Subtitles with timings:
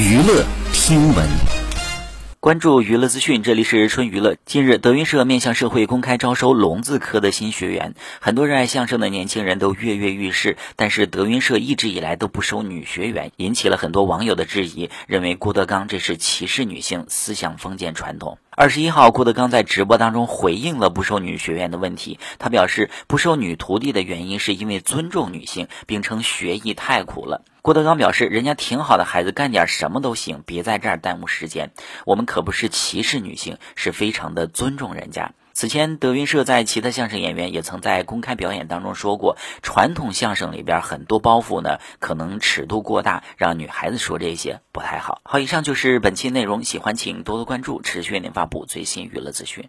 [0.00, 1.28] 娱乐听闻。
[2.40, 4.34] 关注娱乐资讯，这里是春娱乐。
[4.46, 10.56] 近日，德云社面向社会公开招收龙字科的新学员，很多热爱相声的年轻人都跃跃欲试。
[10.74, 18.38] 但是，德云社一直以来都不收女学员，引起了很多网友的质疑，认为郭德纲这是歧视女性，思想封建传统。
[18.56, 27.44] 二十一号，郭德纲在直播当中回应了不收女学员的问题，他表示不收女徒弟的原因是因为尊重女性，并称学艺太苦了。
[27.62, 31.70] 郭德纲表示：“人家挺好的孩子，干点什么都行，别在这儿耽误时间。
[32.04, 45.20] 我们可不是歧视女性，是非常的尊重人家。”此前，德云社在其他相声演员也曾在公开表演当中说过，传统相声里边很多包袱呢，可能尺度过大，让女孩子说这些不太好。
[45.24, 49.68] 好，以上就是本期内容，喜欢请多多关注，持续为您发布最新娱乐资讯。